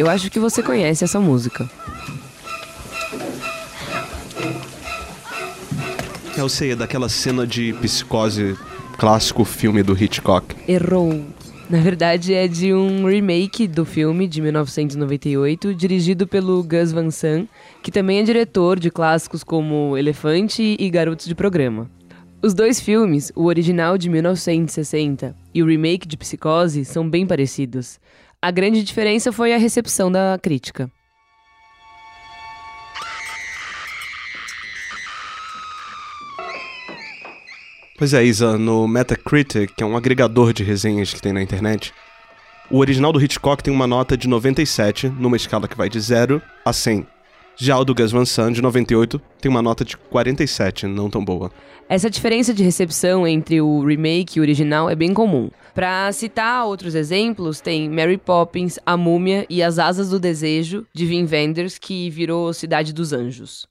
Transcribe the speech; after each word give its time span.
Eu 0.00 0.08
acho 0.08 0.30
que 0.30 0.40
você 0.40 0.62
conhece 0.62 1.04
essa 1.04 1.20
música. 1.20 1.68
Eu 6.34 6.48
sei, 6.48 6.70
é 6.70 6.74
daquela 6.74 7.06
cena 7.06 7.46
de 7.46 7.74
psicose 7.82 8.56
clássico 8.96 9.44
filme 9.44 9.82
do 9.82 9.92
Hitchcock. 9.92 10.56
Errou. 10.66 11.22
Na 11.68 11.80
verdade, 11.80 12.32
é 12.32 12.48
de 12.48 12.72
um 12.72 13.06
remake 13.06 13.68
do 13.68 13.84
filme 13.84 14.26
de 14.26 14.40
1998, 14.40 15.74
dirigido 15.74 16.26
pelo 16.26 16.62
Gus 16.62 16.92
Van 16.92 17.10
Sant, 17.10 17.46
que 17.82 17.90
também 17.90 18.20
é 18.20 18.22
diretor 18.22 18.80
de 18.80 18.90
clássicos 18.90 19.44
como 19.44 19.98
Elefante 19.98 20.78
e 20.80 20.88
Garotos 20.88 21.26
de 21.26 21.34
Programa. 21.34 21.90
Os 22.42 22.54
dois 22.54 22.80
filmes, 22.80 23.30
o 23.36 23.44
original 23.44 23.98
de 23.98 24.08
1960 24.08 25.36
e 25.52 25.62
o 25.62 25.66
remake 25.66 26.08
de 26.08 26.16
Psicose, 26.16 26.86
são 26.86 27.06
bem 27.06 27.26
parecidos. 27.26 28.00
A 28.42 28.50
grande 28.50 28.82
diferença 28.82 29.30
foi 29.30 29.52
a 29.52 29.58
recepção 29.58 30.10
da 30.10 30.38
crítica. 30.42 30.90
Pois 37.98 38.14
é, 38.14 38.24
Isa, 38.24 38.56
no 38.56 38.88
Metacritic, 38.88 39.74
que 39.76 39.82
é 39.82 39.86
um 39.86 39.94
agregador 39.94 40.54
de 40.54 40.64
resenhas 40.64 41.12
que 41.12 41.20
tem 41.20 41.34
na 41.34 41.42
internet, 41.42 41.92
o 42.70 42.78
original 42.78 43.12
do 43.12 43.20
Hitchcock 43.22 43.62
tem 43.62 43.74
uma 43.74 43.86
nota 43.86 44.16
de 44.16 44.26
97, 44.26 45.10
numa 45.10 45.36
escala 45.36 45.68
que 45.68 45.76
vai 45.76 45.90
de 45.90 46.00
0 46.00 46.40
a 46.64 46.72
100. 46.72 47.06
Já 47.56 47.78
o 47.78 47.84
do 47.84 47.94
Gus 47.94 48.10
Van 48.10 48.24
Sant, 48.24 48.54
de 48.54 48.62
98, 48.62 49.20
tem 49.40 49.50
uma 49.50 49.60
nota 49.60 49.84
de 49.84 49.96
47, 49.96 50.86
não 50.86 51.10
tão 51.10 51.24
boa. 51.24 51.50
Essa 51.88 52.08
diferença 52.08 52.54
de 52.54 52.62
recepção 52.62 53.26
entre 53.26 53.60
o 53.60 53.84
remake 53.84 54.38
e 54.38 54.40
o 54.40 54.42
original 54.42 54.88
é 54.88 54.94
bem 54.94 55.12
comum. 55.12 55.50
Para 55.74 56.10
citar 56.12 56.64
outros 56.64 56.94
exemplos, 56.94 57.60
tem 57.60 57.90
Mary 57.90 58.16
Poppins, 58.16 58.78
A 58.86 58.96
Múmia 58.96 59.44
e 59.50 59.62
As 59.62 59.78
Asas 59.78 60.10
do 60.10 60.20
Desejo, 60.20 60.86
de 60.94 61.04
Wim 61.04 61.26
Wenders, 61.26 61.78
que 61.78 62.08
virou 62.08 62.52
Cidade 62.54 62.92
dos 62.92 63.12
Anjos. 63.12 63.66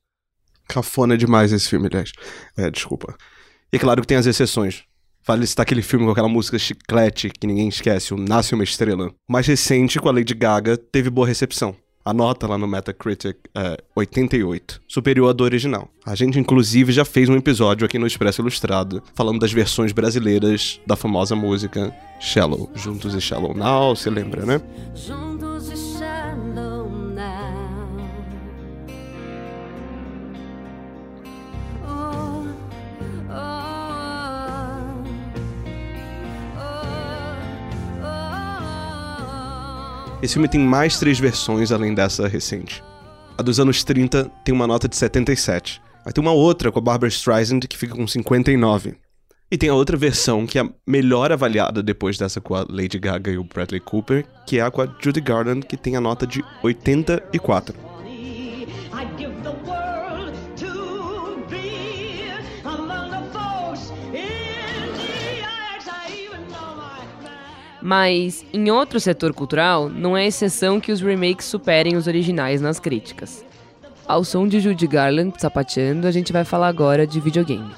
Cafona 0.67 1.17
demais 1.17 1.51
esse 1.51 1.67
filme, 1.69 1.87
aliás. 1.87 2.11
É, 2.57 2.69
desculpa. 2.69 3.15
E 3.71 3.77
é 3.77 3.79
claro 3.79 4.01
que 4.01 4.07
tem 4.07 4.17
as 4.17 4.25
exceções. 4.25 4.83
Vale 5.25 5.45
citar 5.47 5.63
aquele 5.63 5.81
filme 5.81 6.05
com 6.05 6.11
aquela 6.11 6.27
música 6.29 6.59
chiclete 6.59 7.29
que 7.29 7.47
ninguém 7.47 7.67
esquece, 7.67 8.13
o 8.13 8.17
Nasce 8.17 8.53
Uma 8.53 8.63
Estrela. 8.63 9.09
O 9.27 9.31
mais 9.31 9.47
recente, 9.47 9.99
com 9.99 10.09
a 10.09 10.11
Lady 10.11 10.33
Gaga, 10.33 10.77
teve 10.77 11.09
boa 11.09 11.27
recepção. 11.27 11.75
A 12.03 12.13
nota 12.13 12.47
lá 12.47 12.57
no 12.57 12.67
Metacritic 12.67 13.37
é 13.53 13.77
88, 13.95 14.81
superior 14.87 15.29
à 15.29 15.33
do 15.33 15.43
original. 15.43 15.89
A 16.05 16.15
gente, 16.15 16.39
inclusive, 16.39 16.91
já 16.91 17.03
fez 17.05 17.29
um 17.29 17.35
episódio 17.35 17.85
aqui 17.85 17.99
no 17.99 18.07
Expresso 18.07 18.41
Ilustrado 18.41 19.03
falando 19.13 19.39
das 19.39 19.51
versões 19.51 19.91
brasileiras 19.91 20.79
da 20.87 20.95
famosa 20.95 21.35
música 21.35 21.93
Shallow. 22.19 22.69
Juntos 22.73 23.13
e 23.13 23.21
Shallow 23.21 23.53
Now, 23.53 23.95
você 23.95 24.09
lembra, 24.09 24.45
né? 24.45 24.61
Esse 40.21 40.33
filme 40.33 40.49
tem 40.49 40.59
mais 40.59 40.99
três 40.99 41.17
versões 41.17 41.71
além 41.71 41.93
dessa 41.93 42.27
recente. 42.27 42.83
A 43.37 43.41
dos 43.41 43.57
anos 43.57 43.85
30 43.85 44.29
tem 44.43 44.53
uma 44.53 44.67
nota 44.67 44.87
de 44.87 44.97
77. 44.97 45.81
Aí 46.05 46.11
tem 46.11 46.21
uma 46.21 46.33
outra 46.33 46.69
com 46.71 46.79
a 46.79 46.81
Barbara 46.81 47.07
Streisand 47.07 47.61
que 47.61 47.77
fica 47.77 47.95
com 47.95 48.05
59. 48.05 48.95
E 49.49 49.57
tem 49.57 49.69
a 49.69 49.73
outra 49.73 49.95
versão 49.95 50.45
que 50.45 50.59
é 50.59 50.69
melhor 50.85 51.31
avaliada 51.31 51.81
depois 51.81 52.17
dessa 52.17 52.41
com 52.41 52.53
a 52.53 52.65
Lady 52.69 52.99
Gaga 52.99 53.31
e 53.31 53.37
o 53.37 53.45
Bradley 53.45 53.79
Cooper, 53.79 54.25
que 54.45 54.59
é 54.59 54.61
a 54.61 54.69
com 54.69 54.81
a 54.81 54.95
Judy 54.99 55.21
Garland, 55.21 55.65
que 55.65 55.77
tem 55.77 55.95
a 55.95 56.01
nota 56.01 56.27
de 56.27 56.43
84. 56.61 57.73
Mas, 67.81 68.45
em 68.53 68.69
outro 68.69 68.99
setor 68.99 69.33
cultural, 69.33 69.89
não 69.89 70.17
é 70.17 70.27
exceção 70.27 70.79
que 70.79 70.91
os 70.91 71.01
remakes 71.01 71.45
superem 71.45 71.95
os 71.95 72.07
originais 72.07 72.59
nas 72.59 72.79
críticas. 72.79 73.45
Ao 74.05 74.23
som 74.23 74.47
de 74.47 74.59
Judy 74.59 74.87
Garland 74.87 75.33
sapateando, 75.37 76.07
a 76.07 76.11
gente 76.11 76.33
vai 76.33 76.43
falar 76.43 76.67
agora 76.67 77.07
de 77.07 77.19
videogame. 77.19 77.71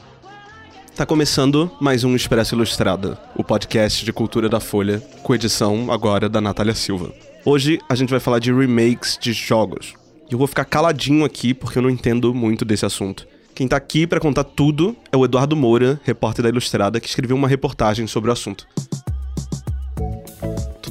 Tá 0.96 1.06
começando 1.06 1.72
mais 1.80 2.04
um 2.04 2.16
Expresso 2.16 2.56
Ilustrada, 2.56 3.18
o 3.36 3.44
podcast 3.44 4.04
de 4.04 4.12
cultura 4.12 4.50
da 4.50 4.60
Folha, 4.60 5.02
com 5.24 5.36
edição 5.36 5.92
agora 5.92 6.28
da 6.28 6.42
Natália 6.42 6.74
Silva. 6.74 7.14
Hoje 7.46 7.80
a 7.88 7.96
gente 7.96 8.10
vai 8.10 8.20
falar 8.20 8.40
de 8.40 8.54
remakes 8.54 9.18
de 9.20 9.34
jogos. 9.34 9.94
E 10.30 10.34
eu 10.34 10.38
vou 10.38 10.48
ficar 10.48 10.66
caladinho 10.66 11.26
aqui 11.26 11.54
porque 11.54 11.78
eu 11.78 11.82
não 11.82 11.90
entendo 11.90 12.34
muito 12.34 12.66
desse 12.66 12.86
assunto. 12.86 13.28
Quem 13.54 13.68
tá 13.68 13.76
aqui 13.76 14.08
para 14.08 14.20
contar 14.20 14.44
tudo 14.44 14.96
é 15.12 15.18
o 15.18 15.26
Eduardo 15.26 15.56
Moura, 15.56 16.00
repórter 16.04 16.44
da 16.44 16.50
Ilustrada, 16.50 17.00
que 17.00 17.08
escreveu 17.08 17.36
uma 17.36 17.48
reportagem 17.48 18.08
sobre 18.08 18.30
o 18.30 18.34
assunto. 18.34 18.66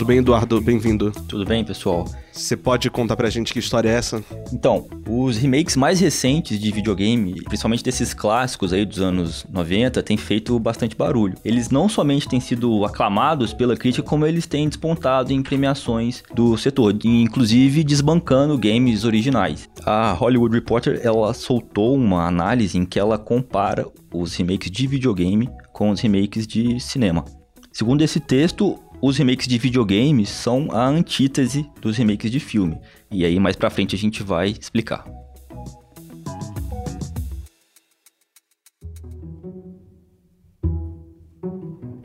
Tudo 0.01 0.09
bem, 0.09 0.17
Eduardo? 0.17 0.63
Bem-vindo. 0.63 1.13
Tudo 1.29 1.45
bem, 1.45 1.63
pessoal. 1.63 2.07
Você 2.33 2.57
pode 2.57 2.89
contar 2.89 3.17
pra 3.17 3.29
gente 3.29 3.53
que 3.53 3.59
história 3.59 3.91
é 3.91 3.93
essa? 3.93 4.25
Então, 4.51 4.89
os 5.07 5.37
remakes 5.37 5.77
mais 5.77 6.01
recentes 6.01 6.59
de 6.59 6.73
videogame, 6.73 7.35
principalmente 7.43 7.85
desses 7.85 8.15
clássicos 8.15 8.73
aí 8.73 8.87
dos 8.87 8.99
anos 8.99 9.45
90, 9.53 10.03
têm 10.03 10.17
feito 10.17 10.59
bastante 10.59 10.97
barulho. 10.97 11.35
Eles 11.45 11.69
não 11.69 11.87
somente 11.87 12.27
têm 12.27 12.41
sido 12.41 12.83
aclamados 12.87 13.53
pela 13.53 13.77
crítica, 13.77 14.03
como 14.03 14.25
eles 14.25 14.47
têm 14.47 14.71
despontado 14.71 15.35
em 15.35 15.43
premiações 15.43 16.23
do 16.35 16.57
setor, 16.57 16.97
inclusive 17.05 17.85
desbancando 17.85 18.57
games 18.57 19.05
originais. 19.05 19.69
A 19.85 20.13
Hollywood 20.13 20.55
Reporter, 20.55 20.99
ela 21.05 21.35
soltou 21.35 21.95
uma 21.95 22.27
análise 22.27 22.79
em 22.79 22.87
que 22.87 22.99
ela 22.99 23.19
compara 23.19 23.87
os 24.15 24.35
remakes 24.35 24.71
de 24.71 24.87
videogame 24.87 25.47
com 25.75 25.91
os 25.91 26.01
remakes 26.01 26.47
de 26.47 26.81
cinema. 26.81 27.23
Segundo 27.71 28.03
esse 28.03 28.19
texto, 28.19 28.79
os 29.03 29.17
remakes 29.17 29.47
de 29.47 29.59
videogames 29.59 30.29
são 30.29 30.69
a 30.71 30.87
antítese 30.87 31.67
dos 31.81 31.97
remakes 31.97 32.31
de 32.31 32.39
filme. 32.39 32.79
E 33.11 33.25
aí 33.25 33.39
mais 33.41 33.57
pra 33.57 33.71
frente 33.71 33.95
a 33.95 33.99
gente 33.99 34.23
vai 34.23 34.49
explicar. 34.49 35.05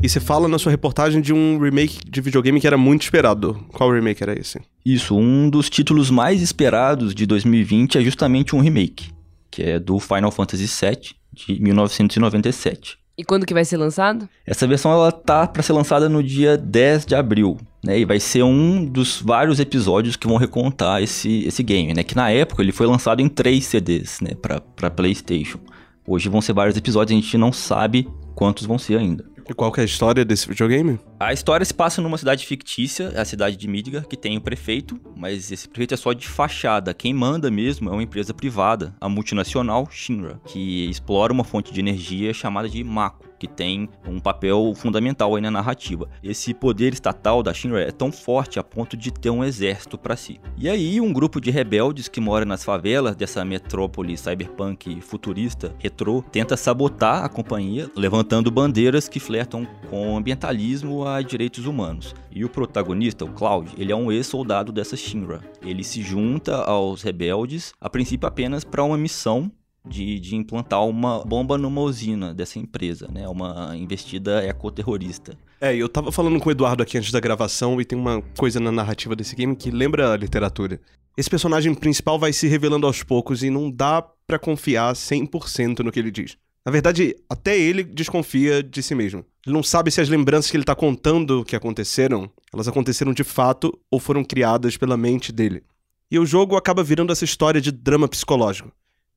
E 0.02 0.08
você 0.08 0.20
fala 0.20 0.48
na 0.48 0.60
sua 0.60 0.70
reportagem 0.70 1.20
de 1.20 1.34
um 1.34 1.58
remake 1.58 2.00
de 2.08 2.22
videogame 2.22 2.62
que 2.62 2.68
era 2.68 2.78
muito 2.78 3.02
esperado. 3.02 3.56
Qual 3.70 3.92
remake 3.92 4.22
era 4.22 4.40
esse? 4.40 4.62
Isso, 4.86 5.18
um 5.18 5.50
dos 5.50 5.68
títulos 5.68 6.12
mais 6.12 6.44
esperados 6.44 7.16
de 7.16 7.26
2020 7.26 7.98
é 7.98 8.02
justamente 8.02 8.56
um 8.56 8.60
remake, 8.60 9.10
que 9.50 9.64
é 9.64 9.80
do 9.80 10.00
Final 10.00 10.32
Fantasy 10.32 10.68
VII 10.68 11.16
de 11.34 11.60
1997. 11.60 13.00
E 13.18 13.24
quando 13.24 13.46
que 13.46 13.54
vai 13.54 13.64
ser 13.64 13.78
lançado? 13.78 14.28
Essa 14.46 14.68
versão 14.68 14.92
ela 14.92 15.12
tá 15.12 15.48
para 15.48 15.64
ser 15.64 15.72
lançada 15.72 16.10
no 16.10 16.22
dia 16.22 16.58
10 16.58 17.06
de 17.06 17.16
abril, 17.16 17.58
né? 17.84 17.98
E 18.00 18.04
vai 18.04 18.20
ser 18.20 18.44
um 18.44 18.84
dos 18.84 19.22
vários 19.22 19.60
episódios 19.60 20.18
que 20.18 20.28
vão 20.28 20.36
recontar 20.36 21.02
esse, 21.02 21.46
esse 21.46 21.64
game, 21.64 21.94
né? 21.94 22.04
Que 22.04 22.16
na 22.16 22.30
época 22.30 22.62
ele 22.62 22.74
foi 22.74 22.86
lançado 22.86 23.22
em 23.22 23.30
três 23.30 23.66
CDs, 23.66 24.20
né? 24.20 24.32
Para 24.36 24.92
PlayStation. 24.92 25.60
Hoje 26.06 26.28
vão 26.28 26.42
ser 26.42 26.54
vários 26.54 26.76
episódios, 26.76 27.18
a 27.18 27.22
gente 27.22 27.38
não 27.38 27.54
sabe 27.54 28.08
quantos 28.36 28.66
vão 28.66 28.78
ser 28.78 29.00
ainda. 29.00 29.24
E 29.50 29.54
qual 29.54 29.72
que 29.72 29.80
é 29.80 29.84
a 29.84 29.86
história 29.86 30.26
desse 30.26 30.48
videogame? 30.48 31.00
A 31.18 31.32
história 31.32 31.66
se 31.66 31.74
passa 31.74 32.02
numa 32.02 32.18
cidade 32.18 32.46
fictícia, 32.46 33.08
a 33.16 33.24
cidade 33.24 33.56
de 33.56 33.70
Midgar, 33.70 34.06
que 34.06 34.18
tem 34.18 34.36
o 34.36 34.40
um 34.42 34.44
prefeito, 34.44 35.00
mas 35.16 35.50
esse 35.50 35.68
prefeito 35.68 35.94
é 35.94 35.98
só 35.98 36.12
de 36.12 36.28
fachada. 36.28 36.94
Quem 36.94 37.14
manda 37.14 37.50
mesmo 37.50 37.90
é 37.90 37.94
uma 37.94 38.04
empresa 38.04 38.34
privada, 38.34 38.94
a 39.00 39.08
multinacional 39.08 39.88
Shinra, 39.90 40.42
que 40.46 40.90
explora 40.90 41.32
uma 41.32 41.46
fonte 41.46 41.74
de 41.74 41.80
energia 41.80 42.34
chamada 42.34 42.68
de 42.68 42.84
Mako 42.84 43.26
que 43.40 43.48
tem 43.48 43.90
um 44.08 44.20
papel 44.20 44.74
fundamental 44.76 45.36
aí 45.36 45.42
na 45.42 45.52
narrativa. 45.52 46.10
Esse 46.24 46.54
poder 46.54 46.94
estatal 46.94 47.44
da 47.44 47.54
Shinra 47.54 47.82
é 47.82 47.92
tão 47.92 48.12
forte 48.12 48.60
a 48.60 48.64
ponto 48.64 48.96
de 48.96 49.12
ter 49.12 49.30
um 49.30 49.44
exército 49.44 49.98
para 49.98 50.16
si. 50.16 50.40
E 50.58 50.70
aí, 50.70 51.00
um 51.00 51.12
grupo 51.12 51.40
de 51.40 51.52
rebeldes 51.52 52.08
que 52.08 52.22
mora 52.22 52.46
nas 52.46 52.64
favelas 52.64 53.16
dessa 53.16 53.44
metrópole 53.44 54.18
cyberpunk 54.18 55.02
futurista, 55.02 55.76
retrô, 55.80 56.24
tenta 56.32 56.58
sabotar 56.58 57.24
a 57.24 57.30
companhia, 57.30 57.90
levantando 57.96 58.52
bandeiras 58.52 59.08
que 59.08 59.20
flertam 59.20 59.68
com 59.90 60.18
ambientalismo 60.18 61.05
a 61.08 61.22
direitos 61.22 61.66
humanos. 61.66 62.16
E 62.32 62.44
o 62.44 62.50
protagonista, 62.50 63.24
o 63.26 63.32
Cloud, 63.32 63.72
ele 63.78 63.92
é 63.92 63.96
um 63.96 64.12
ex-soldado 64.12 64.72
dessa 64.72 64.98
Shinra. 64.98 65.42
Ele 65.62 65.84
se 65.84 66.02
junta 66.02 66.56
aos 66.64 67.02
rebeldes, 67.02 67.74
a 67.80 67.90
princípio 67.90 68.28
apenas 68.28 68.64
para 68.64 68.84
uma 68.84 68.98
missão 68.98 69.52
de, 69.88 70.20
de 70.20 70.36
implantar 70.36 70.86
uma 70.86 71.24
bomba 71.24 71.58
numa 71.58 71.82
usina 71.82 72.34
dessa 72.34 72.58
empresa, 72.58 73.08
né? 73.12 73.28
Uma 73.28 73.76
investida 73.78 74.44
ecoterrorista. 74.44 75.38
É, 75.62 75.76
eu 75.76 75.88
tava 75.88 76.12
falando 76.12 76.40
com 76.40 76.50
o 76.50 76.52
Eduardo 76.52 76.84
aqui 76.84 76.98
antes 76.98 77.12
da 77.12 77.20
gravação 77.20 77.80
e 77.80 77.86
tem 77.86 77.98
uma 77.98 78.22
coisa 78.38 78.60
na 78.60 78.72
narrativa 78.72 79.16
desse 79.16 79.36
game 79.36 79.56
que 79.56 79.72
lembra 79.72 80.12
a 80.12 80.18
literatura. 80.18 80.80
Esse 81.18 81.30
personagem 81.30 81.74
principal 81.74 82.20
vai 82.20 82.34
se 82.34 82.48
revelando 82.48 82.86
aos 82.86 83.02
poucos 83.02 83.42
e 83.42 83.50
não 83.50 83.72
dá 83.72 84.02
para 84.28 84.38
confiar 84.38 84.94
100% 84.94 85.80
no 85.80 85.92
que 85.92 86.00
ele 86.00 86.12
diz. 86.12 86.38
Na 86.66 86.72
verdade, 86.72 87.16
até 87.30 87.58
ele 87.58 87.84
desconfia 87.84 88.64
de 88.64 88.82
si 88.82 88.96
mesmo. 88.96 89.24
Ele 89.46 89.54
não 89.54 89.62
sabe 89.62 89.92
se 89.92 90.02
as 90.02 90.10
lembranças 90.10 90.50
que 90.50 90.58
ele 90.58 90.64
tá 90.64 90.76
contando 90.76 91.46
que 91.46 91.56
aconteceram 91.56 92.30
Elas 92.52 92.68
aconteceram 92.68 93.14
de 93.14 93.24
fato 93.24 93.78
ou 93.92 94.00
foram 94.00 94.24
criadas 94.24 94.76
pela 94.76 94.98
mente 94.98 95.32
dele. 95.32 95.64
E 96.10 96.18
o 96.18 96.26
jogo 96.26 96.56
acaba 96.56 96.84
virando 96.84 97.12
essa 97.12 97.24
história 97.26 97.62
de 97.62 97.72
drama 97.72 98.08
psicológico, 98.08 98.72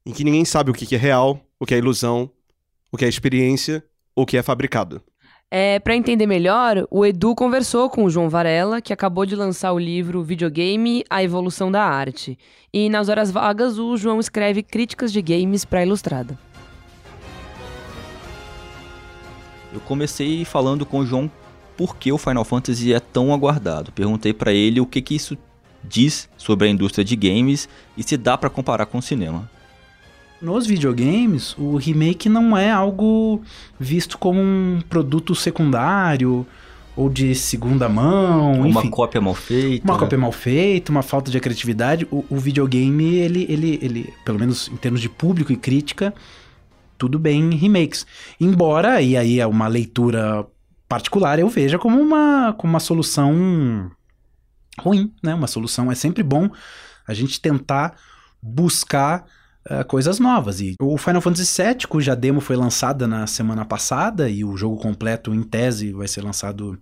em 0.04 0.12
que 0.12 0.24
ninguém 0.24 0.44
sabe 0.44 0.70
o 0.70 0.74
que 0.74 0.94
é 0.94 0.98
real, 0.98 1.40
o 1.58 1.64
que 1.64 1.74
é 1.74 1.78
ilusão, 1.78 2.30
o 2.92 2.96
que 2.96 3.04
é 3.04 3.08
experiência 3.08 3.82
ou 4.14 4.24
o 4.24 4.26
que 4.26 4.36
é 4.36 4.42
fabricado. 4.42 5.02
É, 5.50 5.78
para 5.78 5.96
entender 5.96 6.26
melhor, 6.26 6.86
o 6.90 7.06
Edu 7.06 7.34
conversou 7.34 7.88
com 7.88 8.04
o 8.04 8.10
João 8.10 8.28
Varela, 8.28 8.82
que 8.82 8.92
acabou 8.92 9.24
de 9.24 9.34
lançar 9.34 9.72
o 9.72 9.78
livro 9.78 10.22
Videogame: 10.22 11.04
A 11.08 11.22
Evolução 11.22 11.70
da 11.72 11.82
Arte. 11.82 12.38
E 12.72 12.90
nas 12.90 13.08
horas 13.08 13.30
vagas, 13.30 13.78
o 13.78 13.96
João 13.96 14.20
escreve 14.20 14.62
críticas 14.62 15.10
de 15.10 15.22
games 15.22 15.64
para 15.64 15.82
Ilustrada. 15.82 16.38
Eu 19.72 19.80
comecei 19.80 20.44
falando 20.44 20.86
com 20.86 21.00
o 21.00 21.06
João 21.06 21.30
por 21.76 21.96
que 21.96 22.10
o 22.10 22.18
Final 22.18 22.44
Fantasy 22.44 22.92
é 22.92 23.00
tão 23.00 23.32
aguardado. 23.32 23.92
Perguntei 23.92 24.32
para 24.32 24.52
ele 24.52 24.80
o 24.80 24.86
que, 24.86 25.00
que 25.00 25.14
isso 25.14 25.36
diz 25.82 26.28
sobre 26.36 26.66
a 26.66 26.70
indústria 26.70 27.04
de 27.04 27.14
games 27.14 27.68
e 27.96 28.02
se 28.02 28.16
dá 28.16 28.36
para 28.36 28.50
comparar 28.50 28.86
com 28.86 28.98
o 28.98 29.02
cinema. 29.02 29.48
Nos 30.40 30.66
videogames, 30.66 31.56
o 31.58 31.76
remake 31.76 32.28
não 32.28 32.56
é 32.56 32.70
algo 32.70 33.42
visto 33.78 34.16
como 34.16 34.40
um 34.40 34.80
produto 34.88 35.34
secundário 35.34 36.46
ou 36.96 37.08
de 37.08 37.32
segunda 37.34 37.88
mão, 37.88 38.54
uma 38.54 38.80
enfim. 38.80 38.90
cópia 38.90 39.20
mal 39.20 39.34
feita. 39.34 39.84
Uma 39.84 39.94
né? 39.94 40.00
cópia 40.00 40.18
mal 40.18 40.32
feita, 40.32 40.90
uma 40.90 41.02
falta 41.02 41.30
de 41.30 41.38
criatividade. 41.38 42.06
O, 42.10 42.24
o, 42.28 42.36
videogame, 42.36 43.16
ele, 43.16 43.46
ele, 43.48 43.78
ele, 43.80 44.14
pelo 44.24 44.38
menos 44.38 44.68
em 44.68 44.76
termos 44.76 45.00
de 45.00 45.08
público 45.08 45.52
e 45.52 45.56
crítica, 45.56 46.12
tudo 46.98 47.18
bem 47.18 47.52
em 47.52 47.56
remakes. 47.56 48.04
Embora, 48.40 49.00
e 49.00 49.16
aí 49.16 49.40
é 49.40 49.46
uma 49.46 49.68
leitura 49.68 50.44
particular, 50.88 51.38
eu 51.38 51.48
veja 51.48 51.78
como 51.78 52.00
uma, 52.00 52.52
como 52.54 52.72
uma 52.72 52.80
solução 52.80 53.90
ruim, 54.80 55.12
né? 55.22 55.34
Uma 55.34 55.46
solução 55.46 55.90
é 55.90 55.94
sempre 55.94 56.22
bom 56.22 56.50
a 57.06 57.14
gente 57.14 57.40
tentar 57.40 57.96
buscar 58.42 59.24
uh, 59.70 59.84
coisas 59.86 60.18
novas. 60.18 60.60
E 60.60 60.74
o 60.80 60.96
Final 60.96 61.20
Fantasy 61.20 61.62
VII, 61.62 61.86
cuja 61.88 62.16
demo 62.16 62.40
foi 62.40 62.56
lançada 62.56 63.06
na 63.06 63.26
semana 63.26 63.64
passada 63.64 64.28
e 64.28 64.44
o 64.44 64.56
jogo 64.56 64.76
completo, 64.76 65.34
em 65.34 65.42
tese, 65.42 65.92
vai 65.92 66.08
ser 66.08 66.22
lançado 66.22 66.78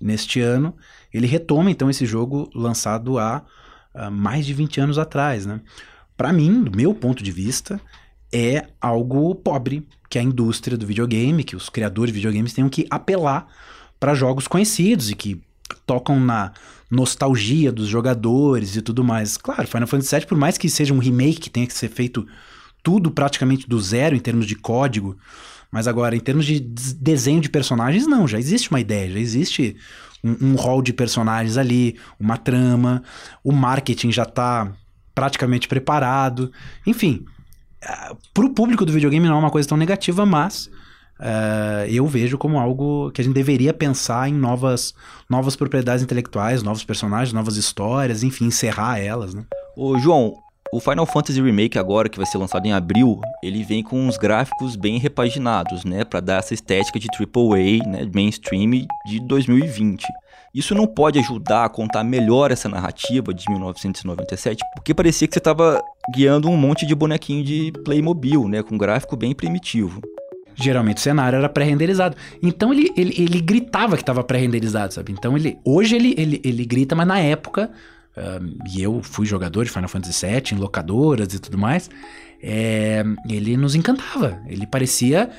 neste 0.00 0.40
ano, 0.40 0.76
ele 1.12 1.26
retoma 1.26 1.70
então 1.70 1.90
esse 1.90 2.06
jogo 2.06 2.48
lançado 2.54 3.18
há 3.18 3.42
uh, 3.94 4.10
mais 4.10 4.46
de 4.46 4.54
20 4.54 4.80
anos 4.80 4.98
atrás, 4.98 5.44
né? 5.44 5.60
Para 6.16 6.32
mim, 6.32 6.62
do 6.64 6.76
meu 6.76 6.94
ponto 6.94 7.22
de 7.22 7.30
vista, 7.30 7.80
é 8.32 8.66
algo 8.80 9.34
pobre 9.34 9.86
que 10.08 10.18
a 10.18 10.22
indústria 10.22 10.76
do 10.76 10.86
videogame, 10.86 11.44
que 11.44 11.56
os 11.56 11.68
criadores 11.68 12.12
de 12.12 12.20
videogames 12.20 12.52
tenham 12.52 12.68
que 12.68 12.86
apelar 12.90 13.46
para 13.98 14.14
jogos 14.14 14.46
conhecidos 14.46 15.10
e 15.10 15.14
que 15.14 15.40
tocam 15.86 16.18
na 16.18 16.52
nostalgia 16.90 17.70
dos 17.70 17.88
jogadores 17.88 18.76
e 18.76 18.82
tudo 18.82 19.04
mais. 19.04 19.36
Claro, 19.36 19.66
Final 19.66 19.86
Fantasy 19.86 20.16
VII, 20.16 20.26
por 20.26 20.38
mais 20.38 20.56
que 20.56 20.68
seja 20.68 20.94
um 20.94 20.98
remake 20.98 21.40
que 21.40 21.50
tenha 21.50 21.66
que 21.66 21.74
ser 21.74 21.88
feito 21.88 22.26
tudo 22.82 23.10
praticamente 23.10 23.68
do 23.68 23.78
zero 23.80 24.16
em 24.16 24.20
termos 24.20 24.46
de 24.46 24.54
código, 24.54 25.16
mas 25.70 25.86
agora 25.86 26.16
em 26.16 26.20
termos 26.20 26.46
de 26.46 26.60
desenho 26.60 27.40
de 27.40 27.48
personagens, 27.50 28.06
não, 28.06 28.26
já 28.26 28.38
existe 28.38 28.70
uma 28.70 28.80
ideia, 28.80 29.12
já 29.12 29.18
existe 29.18 29.76
um, 30.24 30.54
um 30.54 30.82
de 30.82 30.92
personagens 30.92 31.56
ali, 31.56 31.98
uma 32.18 32.36
trama, 32.36 33.02
o 33.44 33.52
marketing 33.52 34.10
já 34.10 34.22
está 34.22 34.72
praticamente 35.14 35.68
preparado, 35.68 36.50
enfim. 36.86 37.26
Para 38.34 38.44
o 38.44 38.50
público 38.50 38.84
do 38.84 38.92
videogame 38.92 39.26
não 39.26 39.36
é 39.36 39.38
uma 39.38 39.50
coisa 39.50 39.68
tão 39.68 39.78
negativa, 39.78 40.26
mas 40.26 40.70
Uh, 41.18 41.82
eu 41.90 42.06
vejo 42.06 42.38
como 42.38 42.60
algo 42.60 43.10
que 43.10 43.20
a 43.20 43.24
gente 43.24 43.34
deveria 43.34 43.74
pensar 43.74 44.28
em 44.28 44.32
novas, 44.32 44.94
novas 45.28 45.56
propriedades 45.56 46.02
intelectuais, 46.02 46.62
novos 46.62 46.84
personagens, 46.84 47.32
novas 47.32 47.56
histórias, 47.56 48.22
enfim, 48.22 48.46
encerrar 48.46 49.00
elas, 49.00 49.34
né? 49.34 49.44
Ô, 49.76 49.98
João, 49.98 50.36
o 50.72 50.78
Final 50.78 51.06
Fantasy 51.06 51.40
Remake 51.42 51.78
agora, 51.78 52.08
que 52.08 52.18
vai 52.18 52.26
ser 52.26 52.38
lançado 52.38 52.66
em 52.66 52.72
abril, 52.72 53.20
ele 53.42 53.64
vem 53.64 53.82
com 53.82 53.98
uns 53.98 54.16
gráficos 54.16 54.76
bem 54.76 54.98
repaginados, 54.98 55.84
né, 55.84 56.04
para 56.04 56.20
dar 56.20 56.38
essa 56.38 56.54
estética 56.54 57.00
de 57.00 57.08
AAA, 57.08 57.84
né, 57.88 58.08
mainstream 58.14 58.86
de 59.06 59.20
2020. 59.26 60.06
Isso 60.54 60.74
não 60.74 60.86
pode 60.86 61.18
ajudar 61.18 61.64
a 61.64 61.68
contar 61.68 62.02
melhor 62.02 62.50
essa 62.50 62.68
narrativa 62.68 63.34
de 63.34 63.44
1997, 63.50 64.62
porque 64.74 64.94
parecia 64.94 65.28
que 65.28 65.34
você 65.34 65.38
estava 65.38 65.82
guiando 66.14 66.48
um 66.48 66.56
monte 66.56 66.86
de 66.86 66.94
bonequinho 66.94 67.44
de 67.44 67.72
Playmobil, 67.84 68.48
né, 68.48 68.62
com 68.62 68.76
gráfico 68.78 69.16
bem 69.16 69.34
primitivo 69.34 70.00
geralmente 70.60 70.96
o 70.96 71.00
cenário 71.00 71.36
era 71.36 71.48
pré-renderizado. 71.48 72.16
Então 72.42 72.72
ele, 72.72 72.92
ele, 72.96 73.14
ele 73.16 73.40
gritava 73.40 73.96
que 73.96 74.02
estava 74.02 74.24
pré-renderizado, 74.24 74.92
sabe? 74.92 75.12
Então 75.12 75.36
ele 75.36 75.58
hoje 75.64 75.94
ele, 75.94 76.14
ele, 76.18 76.40
ele 76.44 76.64
grita, 76.64 76.96
mas 76.96 77.06
na 77.06 77.18
época, 77.20 77.70
uh, 78.16 78.68
e 78.68 78.82
eu 78.82 79.00
fui 79.02 79.24
jogador 79.24 79.64
de 79.64 79.70
Final 79.70 79.88
Fantasy 79.88 80.26
VII 80.26 80.42
em 80.52 80.56
locadoras 80.56 81.32
e 81.32 81.38
tudo 81.38 81.56
mais, 81.56 81.88
é, 82.42 83.04
ele 83.28 83.56
nos 83.56 83.74
encantava. 83.74 84.40
Ele 84.46 84.66
parecia 84.66 85.30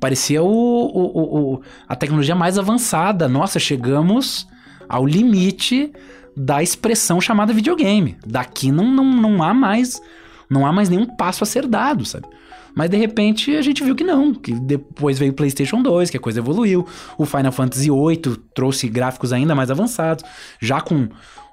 parecia 0.00 0.40
o, 0.44 0.46
o, 0.46 1.54
o, 1.54 1.62
a 1.88 1.96
tecnologia 1.96 2.36
mais 2.36 2.56
avançada. 2.56 3.28
Nossa, 3.28 3.58
chegamos 3.58 4.46
ao 4.88 5.06
limite 5.06 5.92
da 6.36 6.62
expressão 6.62 7.20
chamada 7.20 7.52
videogame. 7.52 8.16
Daqui 8.26 8.70
não, 8.70 8.84
não, 8.84 9.04
não 9.04 9.42
há 9.42 9.52
mais 9.52 10.00
não 10.48 10.66
há 10.66 10.72
mais 10.72 10.88
nenhum 10.88 11.04
passo 11.04 11.44
a 11.44 11.46
ser 11.46 11.66
dado, 11.66 12.04
sabe? 12.06 12.26
Mas 12.74 12.88
de 12.88 12.96
repente 12.96 13.54
a 13.56 13.62
gente 13.62 13.82
viu 13.82 13.94
que 13.94 14.04
não, 14.04 14.32
que 14.32 14.52
depois 14.52 15.18
veio 15.18 15.32
o 15.32 15.34
PlayStation 15.34 15.82
2, 15.82 16.10
que 16.10 16.16
a 16.16 16.20
coisa 16.20 16.38
evoluiu. 16.38 16.86
O 17.18 17.26
Final 17.26 17.52
Fantasy 17.52 17.90
VIII 17.90 18.36
trouxe 18.54 18.88
gráficos 18.88 19.32
ainda 19.32 19.54
mais 19.54 19.70
avançados, 19.70 20.24
já 20.60 20.80
com 20.80 21.08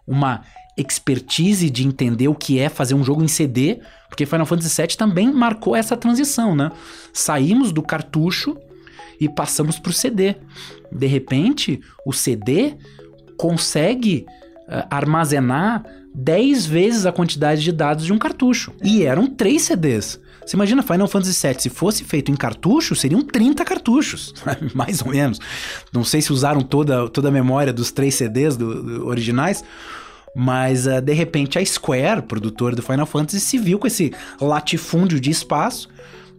uma 0.07 0.41
expertise 0.77 1.69
de 1.69 1.87
entender 1.87 2.27
o 2.27 2.35
que 2.35 2.59
é 2.59 2.69
fazer 2.69 2.93
um 2.93 3.03
jogo 3.03 3.23
em 3.23 3.27
CD, 3.27 3.79
porque 4.07 4.25
Final 4.25 4.45
Fantasy 4.45 4.81
VII 4.81 4.97
também 4.97 5.31
marcou 5.33 5.75
essa 5.75 5.97
transição, 5.97 6.55
né? 6.55 6.71
Saímos 7.11 7.71
do 7.71 7.81
cartucho 7.81 8.57
e 9.19 9.27
passamos 9.27 9.79
para 9.79 9.89
o 9.89 9.93
CD. 9.93 10.35
De 10.91 11.07
repente, 11.07 11.81
o 12.05 12.13
CD 12.13 12.75
consegue 13.37 14.25
uh, 14.67 14.87
armazenar 14.89 15.83
10 16.13 16.65
vezes 16.65 17.05
a 17.05 17.11
quantidade 17.11 17.61
de 17.61 17.71
dados 17.71 18.05
de 18.05 18.13
um 18.13 18.17
cartucho. 18.17 18.71
E 18.83 19.03
eram 19.03 19.27
3 19.27 19.61
CDs. 19.61 20.19
Você 20.45 20.55
imagina 20.55 20.83
Final 20.83 21.07
Fantasy 21.07 21.47
VII, 21.47 21.59
se 21.59 21.69
fosse 21.69 22.03
feito 22.03 22.31
em 22.31 22.35
cartucho, 22.35 22.95
seriam 22.95 23.21
30 23.21 23.65
cartuchos, 23.65 24.33
mais 24.75 25.01
ou 25.01 25.09
menos. 25.09 25.39
Não 25.91 26.03
sei 26.03 26.21
se 26.21 26.31
usaram 26.31 26.61
toda, 26.61 27.09
toda 27.09 27.29
a 27.29 27.31
memória 27.31 27.73
dos 27.73 27.91
três 27.91 28.13
CDs 28.13 28.55
do, 28.55 28.83
do 28.83 29.07
originais, 29.07 29.63
mas 30.35 30.85
uh, 30.85 31.01
de 31.01 31.13
repente 31.13 31.57
a 31.57 31.65
Square, 31.65 32.23
produtora 32.23 32.75
do 32.75 32.83
Final 32.83 33.07
Fantasy, 33.07 33.39
se 33.39 33.57
viu 33.57 33.79
com 33.79 33.87
esse 33.87 34.13
latifúndio 34.39 35.19
de 35.19 35.31
espaço 35.31 35.89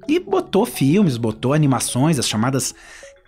e 0.06 0.20
botou 0.20 0.64
filmes, 0.64 1.16
botou 1.16 1.52
animações, 1.52 2.16
as 2.16 2.28
chamadas 2.28 2.74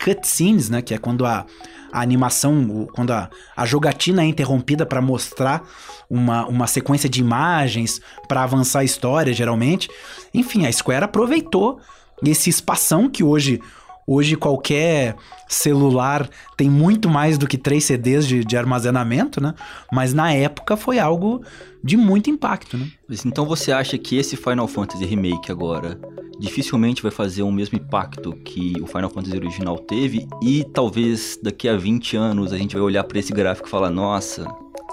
cutscenes, 0.02 0.68
né? 0.68 0.82
Que 0.82 0.94
é 0.94 0.98
quando 0.98 1.26
a, 1.26 1.44
a 1.92 2.00
animação, 2.00 2.86
quando 2.94 3.12
a, 3.12 3.28
a 3.56 3.66
jogatina 3.66 4.22
é 4.22 4.26
interrompida 4.26 4.86
para 4.86 5.00
mostrar 5.00 5.62
uma, 6.08 6.46
uma 6.46 6.66
sequência 6.66 7.08
de 7.08 7.20
imagens, 7.20 8.00
para 8.26 8.42
avançar 8.42 8.80
a 8.80 8.84
história, 8.84 9.32
geralmente. 9.32 9.88
Enfim, 10.32 10.66
a 10.66 10.72
Square 10.72 11.04
aproveitou 11.04 11.80
esse 12.24 12.50
espação 12.50 13.08
que 13.08 13.22
hoje 13.22 13.60
Hoje 14.10 14.36
qualquer 14.36 15.16
celular 15.46 16.30
tem 16.56 16.70
muito 16.70 17.10
mais 17.10 17.36
do 17.36 17.46
que 17.46 17.58
três 17.58 17.84
CDs 17.84 18.26
de, 18.26 18.42
de, 18.42 18.56
armazenamento, 18.56 19.38
né? 19.38 19.52
Mas 19.92 20.14
na 20.14 20.32
época 20.32 20.78
foi 20.78 20.98
algo 20.98 21.42
de 21.84 21.94
muito 21.94 22.30
impacto, 22.30 22.78
né? 22.78 22.88
Então 23.26 23.44
você 23.44 23.70
acha 23.70 23.98
que 23.98 24.16
esse 24.16 24.34
Final 24.34 24.66
Fantasy 24.66 25.04
Remake 25.04 25.52
agora 25.52 26.00
dificilmente 26.40 27.02
vai 27.02 27.10
fazer 27.10 27.42
o 27.42 27.52
mesmo 27.52 27.76
impacto 27.76 28.32
que 28.32 28.72
o 28.80 28.86
Final 28.86 29.10
Fantasy 29.10 29.36
original 29.36 29.76
teve 29.76 30.26
e 30.40 30.64
talvez 30.64 31.38
daqui 31.42 31.68
a 31.68 31.76
20 31.76 32.16
anos 32.16 32.50
a 32.50 32.56
gente 32.56 32.74
vai 32.74 32.82
olhar 32.82 33.04
para 33.04 33.18
esse 33.18 33.32
gráfico 33.34 33.68
e 33.68 33.70
falar, 33.70 33.90
nossa, 33.90 34.44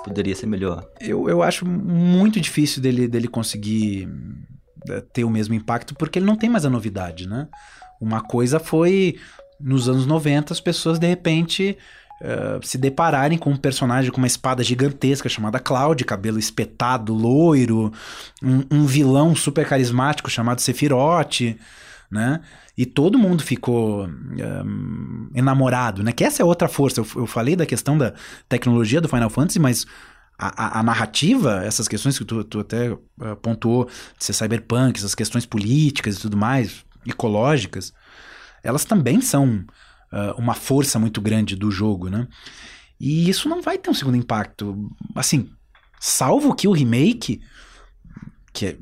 poderia 0.03 0.35
ser 0.35 0.47
melhor? 0.47 0.85
Eu, 0.99 1.29
eu 1.29 1.41
acho 1.41 1.65
muito 1.65 2.41
difícil 2.41 2.81
dele, 2.81 3.07
dele 3.07 3.29
conseguir 3.29 4.09
eh, 4.89 5.03
ter 5.13 5.23
o 5.23 5.29
mesmo 5.29 5.53
impacto 5.53 5.95
porque 5.95 6.19
ele 6.19 6.25
não 6.25 6.35
tem 6.35 6.49
mais 6.49 6.65
a 6.65 6.69
novidade, 6.69 7.29
né? 7.29 7.47
Uma 7.99 8.21
coisa 8.21 8.59
foi 8.59 9.17
nos 9.59 9.87
anos 9.87 10.05
90 10.05 10.53
as 10.53 10.59
pessoas 10.59 10.99
de 10.99 11.07
repente 11.07 11.77
uh, 12.21 12.65
se 12.65 12.77
depararem 12.77 13.37
com 13.37 13.51
um 13.51 13.57
personagem 13.57 14.11
com 14.11 14.17
uma 14.17 14.27
espada 14.27 14.63
gigantesca 14.63 15.29
chamada 15.29 15.59
Cloud, 15.59 16.03
cabelo 16.03 16.39
espetado, 16.39 17.13
loiro, 17.13 17.91
um, 18.43 18.63
um 18.71 18.85
vilão 18.85 19.35
super 19.35 19.65
carismático 19.67 20.29
chamado 20.29 20.61
Sephiroth, 20.61 21.55
né? 22.11 22.41
E 22.77 22.85
todo 22.85 23.17
mundo 23.17 23.41
ficou 23.41 24.05
um, 24.05 25.29
enamorado, 25.33 26.03
né? 26.03 26.11
Que 26.11 26.25
essa 26.25 26.41
é 26.41 26.45
outra 26.45 26.67
força. 26.67 26.99
Eu, 26.99 27.07
eu 27.15 27.25
falei 27.25 27.55
da 27.55 27.65
questão 27.65 27.97
da 27.97 28.13
tecnologia 28.49 28.99
do 28.99 29.07
Final 29.07 29.29
Fantasy, 29.29 29.59
mas 29.59 29.85
a, 30.37 30.65
a, 30.65 30.79
a, 30.79 30.83
narrativa, 30.83 31.63
essas 31.63 31.87
questões 31.87 32.17
que 32.17 32.25
tu, 32.25 32.43
tu 32.43 32.59
até 32.59 32.91
uh, 32.91 32.99
pontuou, 33.41 33.85
de 34.17 34.25
ser 34.25 34.33
cyberpunk, 34.33 34.97
essas 34.97 35.15
questões 35.15 35.45
políticas 35.45 36.17
e 36.17 36.21
tudo 36.21 36.35
mais, 36.35 36.84
ecológicas, 37.05 37.93
elas 38.63 38.85
também 38.85 39.21
são 39.21 39.65
uh, 40.11 40.37
uma 40.37 40.53
força 40.53 40.97
muito 40.99 41.21
grande 41.21 41.55
do 41.55 41.69
jogo, 41.69 42.09
né? 42.09 42.27
E 42.99 43.29
isso 43.29 43.49
não 43.49 43.61
vai 43.61 43.77
ter 43.77 43.89
um 43.89 43.93
segundo 43.93 44.17
impacto. 44.17 44.89
Assim, 45.13 45.49
salvo 45.99 46.55
que 46.55 46.67
o 46.67 46.71
remake, 46.71 47.41
que, 48.53 48.65
é, 48.67 48.77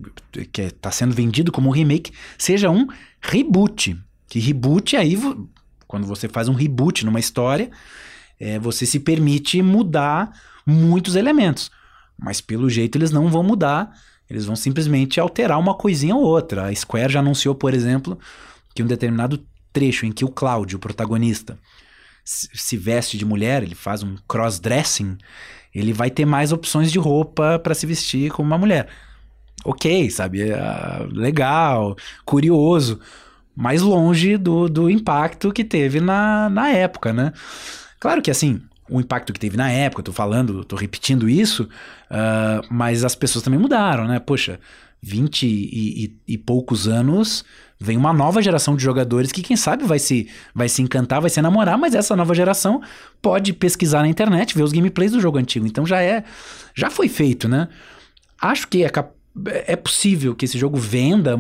que 0.51 0.61
é, 0.61 0.69
tá 0.69 0.91
sendo 0.91 1.13
vendido 1.13 1.51
como 1.51 1.69
um 1.69 1.73
remake, 1.73 2.11
seja 2.37 2.69
um 2.69 2.87
reboot. 3.19 3.99
Que 4.27 4.39
reboot 4.39 4.95
aí, 4.95 5.17
quando 5.87 6.05
você 6.05 6.27
faz 6.29 6.47
um 6.47 6.53
reboot 6.53 7.05
numa 7.05 7.19
história, 7.19 7.71
é, 8.39 8.59
você 8.59 8.85
se 8.85 8.99
permite 8.99 9.61
mudar 9.61 10.31
muitos 10.65 11.15
elementos. 11.15 11.71
Mas 12.17 12.39
pelo 12.39 12.69
jeito 12.69 12.97
eles 12.97 13.11
não 13.11 13.29
vão 13.29 13.43
mudar, 13.43 13.91
eles 14.33 14.45
vão 14.45 14.55
simplesmente 14.55 15.19
alterar 15.19 15.59
uma 15.59 15.75
coisinha 15.75 16.15
ou 16.15 16.23
outra. 16.23 16.65
A 16.67 16.75
Square 16.75 17.13
já 17.13 17.19
anunciou, 17.19 17.53
por 17.53 17.71
exemplo, 17.71 18.17
que 18.73 18.81
um 18.81 18.87
determinado 18.87 19.39
trecho 19.71 20.07
em 20.07 20.11
que 20.11 20.25
o 20.25 20.29
Cláudio, 20.29 20.77
o 20.77 20.79
protagonista, 20.79 21.57
se 22.25 22.75
veste 22.75 23.15
de 23.15 23.25
mulher, 23.25 23.61
ele 23.61 23.75
faz 23.75 24.01
um 24.01 24.15
cross-dressing, 24.27 25.17
ele 25.73 25.93
vai 25.93 26.09
ter 26.09 26.25
mais 26.25 26.51
opções 26.51 26.91
de 26.91 26.97
roupa 26.97 27.59
para 27.59 27.75
se 27.75 27.85
vestir 27.85 28.31
como 28.31 28.47
uma 28.47 28.57
mulher. 28.57 28.87
Ok, 29.63 30.09
sabe? 30.09 30.49
É, 30.49 30.57
legal, 31.11 31.95
curioso, 32.25 32.99
mais 33.55 33.83
longe 33.83 34.35
do, 34.35 34.67
do 34.67 34.89
impacto 34.89 35.53
que 35.53 35.63
teve 35.63 35.99
na, 36.01 36.49
na 36.49 36.69
época, 36.69 37.13
né? 37.13 37.31
Claro 37.99 38.21
que 38.21 38.31
assim, 38.31 38.61
o 38.89 38.99
impacto 38.99 39.31
que 39.31 39.39
teve 39.39 39.57
na 39.57 39.71
época, 39.71 40.01
eu 40.01 40.05
tô 40.05 40.13
falando, 40.13 40.63
tô 40.63 40.75
repetindo 40.75 41.29
isso, 41.29 41.63
uh, 41.63 42.65
mas 42.69 43.03
as 43.03 43.15
pessoas 43.15 43.43
também 43.43 43.59
mudaram, 43.59 44.07
né? 44.07 44.19
Poxa, 44.19 44.59
20 45.03 45.45
e, 45.45 46.05
e, 46.05 46.17
e, 46.33 46.37
poucos 46.37 46.87
anos, 46.87 47.43
vem 47.77 47.97
uma 47.97 48.13
nova 48.13 48.41
geração 48.41 48.73
de 48.73 48.81
jogadores 48.81 49.33
que, 49.33 49.41
quem 49.41 49.57
sabe, 49.57 49.83
vai 49.83 49.99
se, 49.99 50.29
vai 50.55 50.69
se 50.69 50.81
encantar, 50.81 51.19
vai 51.19 51.29
se 51.29 51.39
enamorar, 51.39 51.77
mas 51.77 51.93
essa 51.93 52.15
nova 52.15 52.33
geração 52.33 52.81
pode 53.21 53.51
pesquisar 53.51 54.01
na 54.01 54.07
internet, 54.07 54.55
ver 54.55 54.63
os 54.63 54.71
gameplays 54.71 55.11
do 55.11 55.19
jogo 55.19 55.37
antigo. 55.37 55.67
Então 55.67 55.85
já 55.85 56.01
é. 56.01 56.23
Já 56.73 56.89
foi 56.89 57.09
feito, 57.09 57.49
né? 57.49 57.67
Acho 58.41 58.67
que 58.69 58.85
é, 58.85 58.91
é 59.67 59.75
possível 59.75 60.33
que 60.33 60.45
esse 60.45 60.57
jogo 60.57 60.77
venda 60.77 61.37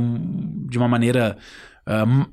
de 0.69 0.77
uma 0.77 0.87
maneira. 0.87 1.37
Uh, 1.85 2.25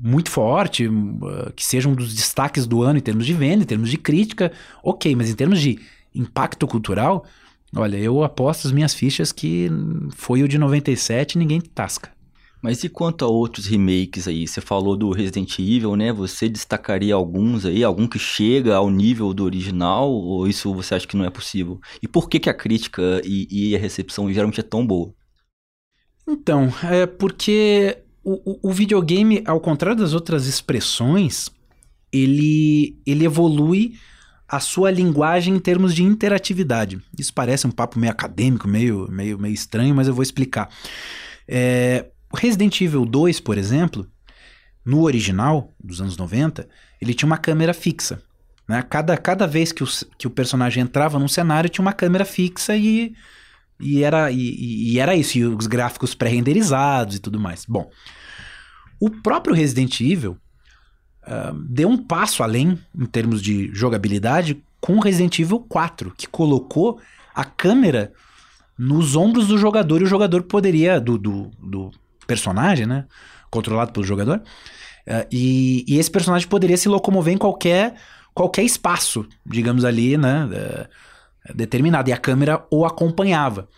muito 0.00 0.30
forte, 0.30 0.86
uh, 0.86 1.52
que 1.54 1.64
seja 1.64 1.88
um 1.88 1.94
dos 1.94 2.14
destaques 2.14 2.66
do 2.66 2.82
ano 2.82 2.98
em 2.98 3.02
termos 3.02 3.26
de 3.26 3.34
venda, 3.34 3.64
em 3.64 3.66
termos 3.66 3.90
de 3.90 3.98
crítica, 3.98 4.52
ok, 4.82 5.14
mas 5.16 5.30
em 5.30 5.34
termos 5.34 5.60
de 5.60 5.78
impacto 6.14 6.66
cultural, 6.66 7.26
Olha, 7.74 7.96
eu 7.96 8.22
aposto 8.22 8.66
as 8.66 8.72
minhas 8.72 8.94
fichas 8.94 9.32
que 9.32 9.68
foi 10.14 10.42
o 10.42 10.48
de 10.48 10.56
97 10.56 11.34
e 11.34 11.38
ninguém 11.38 11.60
tasca. 11.60 12.10
Mas 12.62 12.82
e 12.82 12.88
quanto 12.88 13.24
a 13.24 13.28
outros 13.28 13.66
remakes 13.66 14.26
aí? 14.26 14.46
Você 14.46 14.60
falou 14.60 14.96
do 14.96 15.10
Resident 15.12 15.58
Evil, 15.58 15.94
né? 15.94 16.12
Você 16.12 16.48
destacaria 16.48 17.14
alguns 17.14 17.66
aí? 17.66 17.84
Algum 17.84 18.08
que 18.08 18.18
chega 18.18 18.74
ao 18.74 18.90
nível 18.90 19.32
do 19.34 19.44
original? 19.44 20.10
Ou 20.10 20.48
isso 20.48 20.72
você 20.74 20.94
acha 20.94 21.06
que 21.06 21.16
não 21.16 21.24
é 21.24 21.30
possível? 21.30 21.78
E 22.02 22.08
por 22.08 22.28
que, 22.28 22.40
que 22.40 22.50
a 22.50 22.54
crítica 22.54 23.20
e, 23.24 23.46
e 23.50 23.76
a 23.76 23.78
recepção 23.78 24.32
geralmente 24.32 24.60
é 24.60 24.64
tão 24.64 24.86
boa? 24.86 25.12
Então, 26.26 26.72
é 26.82 27.06
porque 27.06 27.98
o, 28.28 28.70
o, 28.70 28.72
videogame, 28.72 29.40
ao 29.46 29.60
contrário 29.60 30.00
das 30.00 30.12
outras 30.12 30.46
expressões, 30.46 31.48
ele, 32.12 33.00
ele 33.06 33.24
evolui 33.24 33.94
a 34.48 34.58
sua 34.58 34.90
linguagem 34.90 35.54
em 35.54 35.60
termos 35.60 35.94
de 35.94 36.02
interatividade. 36.02 37.00
Isso 37.16 37.32
parece 37.32 37.68
um 37.68 37.70
papo 37.70 38.00
meio 38.00 38.10
acadêmico, 38.10 38.66
meio, 38.66 39.08
meio, 39.08 39.38
meio 39.38 39.54
estranho, 39.54 39.94
mas 39.94 40.08
eu 40.08 40.14
vou 40.14 40.24
explicar. 40.24 40.68
É, 41.46 42.06
Resident 42.34 42.80
Evil 42.80 43.06
2, 43.06 43.38
por 43.38 43.56
exemplo, 43.56 44.04
no 44.84 45.02
original, 45.02 45.72
dos 45.82 46.00
anos 46.00 46.16
90, 46.16 46.68
ele 47.00 47.14
tinha 47.14 47.28
uma 47.28 47.38
câmera 47.38 47.72
fixa. 47.72 48.20
Né? 48.68 48.82
Cada, 48.82 49.16
cada 49.16 49.46
vez 49.46 49.70
que 49.70 49.84
o, 49.84 49.88
que 50.18 50.26
o 50.26 50.30
personagem 50.30 50.82
entrava 50.82 51.16
num 51.16 51.28
cenário, 51.28 51.70
tinha 51.70 51.82
uma 51.82 51.92
câmera 51.92 52.24
fixa 52.24 52.76
e, 52.76 53.14
e, 53.80 54.02
era, 54.02 54.30
e, 54.30 54.92
e 54.92 54.98
era 54.98 55.14
isso. 55.14 55.38
E 55.38 55.44
os 55.44 55.66
gráficos 55.66 56.14
pré-renderizados 56.14 57.16
e 57.16 57.18
tudo 57.18 57.38
mais. 57.38 57.64
Bom, 57.66 57.90
o 59.00 59.10
próprio 59.10 59.54
Resident 59.54 60.00
Evil 60.00 60.36
deu 61.68 61.88
um 61.88 61.96
passo 61.96 62.44
além 62.44 62.78
em 62.96 63.04
termos 63.04 63.42
de 63.42 63.68
jogabilidade 63.74 64.62
com 64.80 65.00
Resident 65.00 65.40
Evil 65.40 65.58
4, 65.58 66.12
que 66.16 66.28
colocou 66.28 67.00
a 67.34 67.44
câmera 67.44 68.12
nos 68.78 69.16
ombros 69.16 69.48
do 69.48 69.58
jogador 69.58 70.00
e 70.00 70.04
o 70.04 70.08
jogador 70.08 70.42
poderia, 70.42 71.00
do, 71.00 71.18
do, 71.18 71.50
do 71.60 71.90
personagem, 72.26 72.86
né? 72.86 73.06
Controlado 73.50 73.92
pelo 73.92 74.04
jogador. 74.04 74.42
Uh, 75.06 75.26
e, 75.30 75.84
e, 75.88 75.98
esse 75.98 76.10
personagem 76.10 76.48
poderia 76.48 76.76
se 76.76 76.88
locomover 76.88 77.32
em 77.32 77.38
qualquer, 77.38 77.94
qualquer 78.34 78.64
espaço, 78.64 79.26
digamos 79.44 79.84
ali, 79.84 80.16
né? 80.16 80.44
Uh, 80.46 80.88
determinado. 81.54 82.10
E 82.10 82.12
a 82.12 82.18
câmera 82.18 82.66
o 82.70 82.84
acompanhava. 82.84 83.68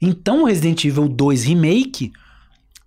Então 0.00 0.42
o 0.42 0.46
Resident 0.46 0.84
Evil 0.84 1.08
2 1.08 1.44
Remake 1.44 2.12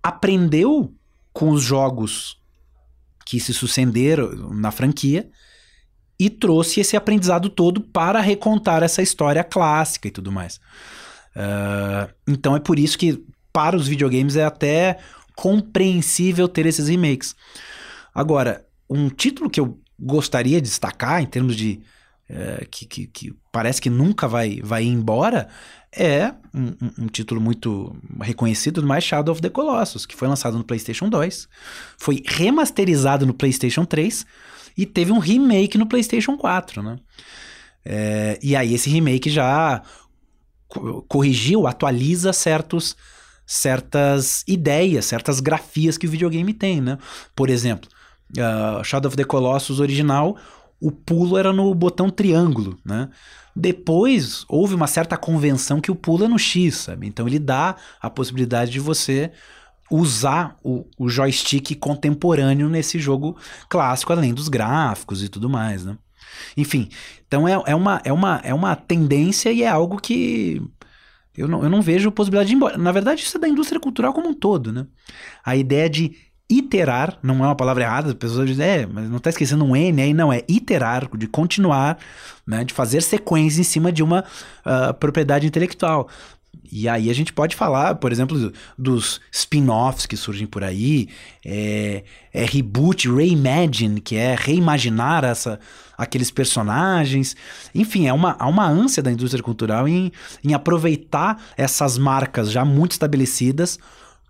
aprendeu 0.04 0.94
com 1.34 1.50
os 1.50 1.62
jogos 1.62 2.38
que 3.26 3.40
se 3.40 3.54
sucederam 3.54 4.54
na 4.54 4.72
franquia 4.72 5.30
e 6.20 6.30
trouxe 6.30 6.80
esse 6.80 6.96
aprendizado 6.96 7.50
todo 7.50 7.82
para 7.82 8.22
recontar 8.22 8.82
essa 8.82 9.02
história 9.02 9.44
clássica 9.44 10.08
e 10.08 10.12
tudo 10.12 10.32
mais. 10.32 10.60
Uh, 11.36 12.12
então 12.28 12.56
é 12.56 12.60
por 12.60 12.80
isso 12.80 12.98
que 12.98 13.24
para 13.54 13.76
os 13.76 13.88
videogames 13.88 14.36
é 14.36 14.44
até 14.44 14.98
compreensível 15.36 16.48
ter 16.48 16.66
esses 16.66 16.88
remakes. 16.88 17.36
Agora, 18.14 18.66
um 18.90 19.10
título 19.10 19.50
que 19.50 19.60
eu 19.60 19.80
gostaria 20.00 20.62
de 20.62 20.68
destacar 20.68 21.22
em 21.22 21.26
termos 21.26 21.56
de 21.56 21.82
uh, 22.30 22.68
que, 22.70 22.86
que, 22.86 23.08
que, 23.08 23.36
parece 23.52 23.82
que 23.82 23.90
nunca 23.90 24.28
vai, 24.28 24.60
vai 24.64 24.84
embora 24.84 25.48
é 25.92 26.34
um, 26.54 27.04
um, 27.04 27.08
título 27.08 27.40
muito 27.42 27.96
reconhecido, 28.22 28.86
mais 28.86 29.04
Shadow 29.04 29.32
of 29.32 29.42
the 29.42 29.50
Colossus, 29.50 30.06
que 30.06 30.16
foi 30.16 30.28
lançado 30.28 30.58
no 30.58 30.64
PlayStation 30.64 31.10
2, 31.10 31.48
foi 31.98 32.22
remasterizado 32.26 33.26
no 33.26 33.34
PlayStation 33.34 33.86
3 33.86 34.26
e 34.78 34.86
teve 34.86 35.12
um 35.12 35.20
remake 35.20 35.78
no 35.78 35.88
PlayStation 35.88 36.38
4, 36.38 36.84
né? 36.84 37.00
É, 37.84 38.38
e 38.44 38.56
aí 38.56 38.74
esse 38.74 38.90
remake 38.90 39.30
já 39.30 39.82
corrigiu, 41.08 41.66
atualiza 41.66 42.34
certos 42.34 42.96
certas 43.46 44.44
ideias, 44.46 45.06
certas 45.06 45.40
grafias 45.40 45.98
que 45.98 46.06
o 46.06 46.10
videogame 46.10 46.54
tem, 46.54 46.82
né? 46.82 46.98
Por 47.34 47.50
exemplo, 47.50 47.90
uh, 48.32 48.84
Shadow 48.84 49.08
of 49.08 49.16
the 49.16 49.24
Colossus 49.24 49.80
original, 49.80 50.38
o 50.80 50.92
pulo 50.92 51.38
era 51.38 51.52
no 51.52 51.74
botão 51.74 52.10
triângulo, 52.10 52.78
né? 52.86 53.10
Depois 53.56 54.46
houve 54.48 54.76
uma 54.76 54.86
certa 54.86 55.18
convenção 55.18 55.82
que 55.82 55.90
o 55.90 55.96
pulo 55.96 56.26
é 56.26 56.28
no 56.28 56.38
X, 56.38 56.76
sabe? 56.76 57.08
Então 57.08 57.28
ele 57.28 57.40
dá 57.40 57.76
a 58.00 58.10
possibilidade 58.10 58.72
de 58.72 58.80
você 58.80 59.32
usar 59.90 60.58
o, 60.64 60.86
o 60.98 61.10
joystick 61.10 61.76
contemporâneo 61.76 62.70
nesse 62.70 63.00
jogo 63.00 63.38
clássico, 63.68 64.14
além 64.14 64.34
dos 64.34 64.50
gráficos 64.50 65.24
e 65.24 65.30
tudo 65.30 65.50
mais, 65.50 65.86
né? 65.86 65.98
Enfim, 66.56 66.90
então 67.26 67.48
é, 67.48 67.54
é, 67.66 67.76
uma, 67.76 68.02
é, 68.04 68.14
uma, 68.14 68.42
é 68.44 68.54
uma 68.54 68.76
tendência 68.76 69.52
e 69.52 69.64
é 69.64 69.68
algo 69.68 69.98
que 69.98 70.62
eu 71.36 71.48
não, 71.48 71.64
eu 71.64 71.70
não 71.70 71.82
vejo 71.82 72.12
possibilidade 72.12 72.48
de 72.48 72.54
ir 72.54 72.58
embora. 72.58 72.78
Na 72.78 72.92
verdade, 72.92 73.22
isso 73.22 73.38
é 73.38 73.40
da 73.40 73.48
indústria 73.48 73.80
cultural 73.80 74.12
como 74.12 74.30
um 74.30 74.34
todo, 74.34 74.74
né? 74.74 74.88
A 75.44 75.56
ideia 75.56 75.90
de 75.90 76.16
iterar, 76.50 77.18
não 77.22 77.36
é 77.44 77.48
uma 77.48 77.56
palavra 77.56 77.84
errada, 77.84 78.10
as 78.10 78.14
pessoas 78.14 78.48
dizem, 78.48 78.66
é, 78.66 78.86
mas 78.86 79.10
não 79.10 79.18
está 79.18 79.30
esquecendo 79.30 79.66
um 79.66 79.76
N 79.76 80.02
aí, 80.02 80.14
não, 80.14 80.32
é 80.32 80.44
iterar, 80.48 81.10
de 81.18 81.28
continuar, 81.28 81.98
né, 82.46 82.64
de 82.64 82.74
fazer 82.74 83.02
sequência 83.02 83.60
em 83.60 83.66
cima 83.66 83.92
de 83.92 84.02
uma 84.02 84.24
uh, 84.66 84.94
propriedade 84.94 85.46
intelectual. 85.46 86.08
E 86.70 86.88
aí 86.88 87.10
a 87.10 87.14
gente 87.14 87.32
pode 87.32 87.56
falar, 87.56 87.96
por 87.96 88.12
exemplo, 88.12 88.52
dos 88.78 89.22
spin-offs 89.32 90.06
que 90.06 90.18
surgem 90.18 90.46
por 90.46 90.64
aí, 90.64 91.08
é, 91.46 92.04
é 92.34 92.46
reboot, 92.46 93.10
reimagine, 93.10 94.02
que 94.02 94.16
é 94.16 94.36
reimaginar 94.38 95.24
essa, 95.24 95.60
aqueles 95.98 96.30
personagens. 96.30 97.36
Enfim, 97.74 98.08
é 98.08 98.14
uma, 98.14 98.36
há 98.38 98.48
uma 98.48 98.68
ânsia 98.68 99.02
da 99.02 99.12
indústria 99.12 99.44
cultural 99.44 99.88
em, 99.88 100.12
em 100.44 100.54
aproveitar 100.54 101.42
essas 101.56 101.98
marcas 101.98 102.52
já 102.52 102.66
muito 102.66 102.94
estabelecidas 102.94 103.80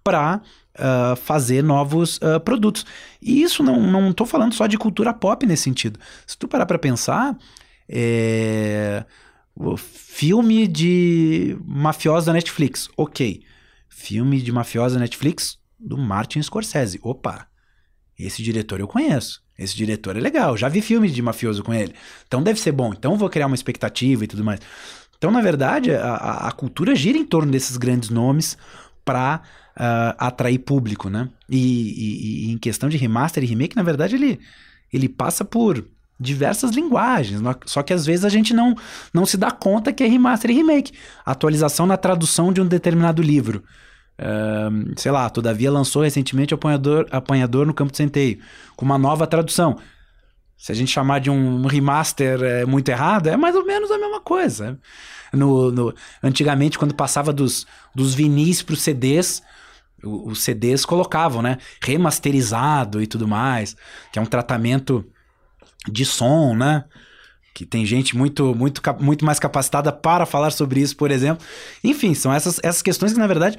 para 0.08 0.42
uh, 0.76 1.18
fazer 1.18 1.62
novos 1.62 2.16
uh, 2.18 2.40
produtos. 2.40 2.86
E 3.22 3.42
isso 3.42 3.62
não, 3.62 3.82
não 3.82 4.26
falando 4.26 4.54
só 4.54 4.66
de 4.66 4.78
cultura 4.78 5.14
pop 5.14 5.46
nesse 5.46 5.64
sentido. 5.64 6.00
Se 6.26 6.38
tu 6.38 6.48
parar 6.48 6.66
para 6.66 6.80
pensar, 6.80 7.38
é... 7.90 9.04
filme 9.78 10.66
de 10.66 11.58
mafiosa 11.66 12.28
da 12.28 12.34
Netflix, 12.34 12.88
ok. 12.96 13.42
Filme 13.90 14.42
de 14.42 14.50
mafiosa 14.50 14.96
da 14.96 15.02
Netflix 15.02 15.58
do 15.78 15.98
Martin 15.98 16.42
Scorsese. 16.42 17.02
Opa, 17.04 17.48
esse 18.18 18.42
diretor 18.42 18.80
eu 18.80 18.88
conheço. 18.88 19.42
Esse 19.60 19.76
diretor 19.76 20.16
é 20.16 20.22
legal, 20.22 20.56
já 20.56 20.70
vi 20.70 20.82
filmes 20.82 21.14
de 21.14 21.22
mafioso 21.22 21.64
com 21.64 21.74
ele. 21.74 21.94
Então 22.26 22.42
deve 22.42 22.62
ser 22.62 22.72
bom. 22.72 22.94
Então 22.94 23.18
vou 23.18 23.30
criar 23.30 23.48
uma 23.48 23.56
expectativa 23.56 24.24
e 24.24 24.28
tudo 24.28 24.42
mais. 24.42 24.62
Então, 25.18 25.32
na 25.32 25.42
verdade, 25.42 25.92
a, 25.92 26.48
a 26.48 26.52
cultura 26.52 26.96
gira 26.96 27.18
em 27.18 27.26
torno 27.26 27.52
desses 27.52 27.76
grandes 27.76 28.10
nomes 28.10 28.56
para 29.08 29.42
uh, 29.78 30.16
atrair 30.18 30.60
público, 30.60 31.10
né? 31.10 31.30
E, 31.50 31.58
e, 31.58 32.50
e, 32.50 32.52
em 32.52 32.58
questão 32.58 32.90
de 32.90 32.98
remaster 32.98 33.42
e 33.42 33.48
remake, 33.48 33.76
na 33.76 33.84
verdade, 33.84 34.16
ele, 34.16 34.38
ele 34.92 35.08
passa 35.08 35.46
por 35.46 35.88
diversas 36.20 36.72
linguagens. 36.72 37.42
Só 37.66 37.82
que 37.82 37.94
às 37.94 38.06
vezes 38.06 38.26
a 38.26 38.30
gente 38.30 38.54
não, 38.54 38.76
não 39.14 39.26
se 39.26 39.38
dá 39.38 39.50
conta 39.50 39.94
que 39.94 40.04
é 40.04 40.08
remaster 40.08 40.52
e 40.52 40.56
remake. 40.56 40.92
Atualização 41.26 41.86
na 41.86 41.96
tradução 41.96 42.52
de 42.52 42.60
um 42.60 42.68
determinado 42.68 43.22
livro. 43.22 43.64
Uh, 44.20 44.94
sei 44.98 45.12
lá, 45.12 45.30
Todavia 45.30 45.72
lançou 45.72 46.02
recentemente 46.02 46.54
Apanhador, 46.54 47.08
Apanhador 47.10 47.66
no 47.66 47.74
Campo 47.74 47.92
de 47.92 47.98
Centeio, 47.98 48.40
com 48.76 48.84
uma 48.84 48.98
nova 48.98 49.26
tradução. 49.26 49.78
Se 50.58 50.72
a 50.72 50.76
gente 50.76 50.92
chamar 50.92 51.20
de 51.20 51.30
um 51.30 51.68
remaster 51.68 52.42
é, 52.42 52.66
muito 52.66 52.90
errado, 52.90 53.28
é 53.28 53.38
mais 53.38 53.56
ou 53.56 53.66
menos 53.66 53.92
a 53.92 53.98
mesma 53.98 54.20
coisa. 54.20 54.80
No, 55.32 55.72
no 55.72 55.94
antigamente, 56.24 56.80
quando 56.80 56.96
passava 56.96 57.32
dos, 57.32 57.68
dos 57.94 58.16
vinis 58.16 58.64
para 58.64 58.74
os 58.74 58.82
CDs, 58.82 59.44
os 60.04 60.42
CDs 60.42 60.86
colocavam, 60.86 61.42
né? 61.42 61.58
Remasterizado 61.82 63.02
e 63.02 63.08
tudo 63.08 63.28
mais, 63.28 63.76
que 64.12 64.20
é 64.20 64.22
um 64.22 64.26
tratamento 64.26 65.06
de 65.88 66.06
som, 66.06 66.56
né? 66.56 66.86
Que 67.54 67.66
tem 67.66 67.86
gente 67.86 68.16
muito, 68.16 68.54
muito, 68.54 68.82
muito 69.00 69.26
mais 69.26 69.40
capacitada 69.40 69.92
para 69.92 70.26
falar 70.26 70.52
sobre 70.52 70.80
isso, 70.80 70.96
por 70.96 71.10
exemplo. 71.12 71.46
Enfim, 71.84 72.14
são 72.14 72.32
essas, 72.32 72.60
essas 72.64 72.82
questões 72.82 73.14
que, 73.14 73.20
na 73.20 73.28
verdade, 73.28 73.58